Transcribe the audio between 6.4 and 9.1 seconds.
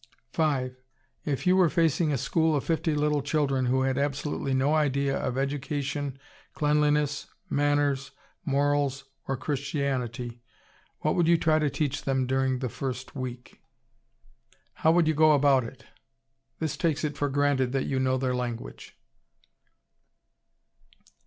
cleanliness, manners, morals,